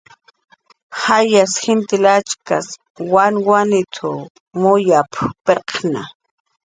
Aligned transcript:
"Jayas 1.01 1.53
jintil 1.65 2.05
achaks 2.15 2.67
wanwaniw 3.13 4.21
muyap"" 4.61 5.11
pirqkna" 5.45 6.01